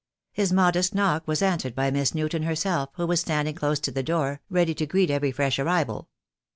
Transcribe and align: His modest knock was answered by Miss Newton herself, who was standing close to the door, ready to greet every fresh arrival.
His 0.31 0.51
modest 0.51 0.95
knock 0.95 1.27
was 1.27 1.43
answered 1.43 1.75
by 1.75 1.91
Miss 1.91 2.15
Newton 2.15 2.41
herself, 2.41 2.89
who 2.95 3.05
was 3.05 3.21
standing 3.21 3.53
close 3.53 3.79
to 3.81 3.91
the 3.91 4.01
door, 4.01 4.41
ready 4.49 4.73
to 4.73 4.87
greet 4.87 5.11
every 5.11 5.31
fresh 5.31 5.59
arrival. 5.59 6.09